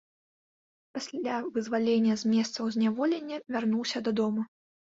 Пасля 0.97 1.35
вызвалення 1.57 2.13
з 2.23 2.31
месцаў 2.33 2.65
зняволення 2.77 3.37
вярнуўся 3.57 4.07
дадому. 4.09 4.49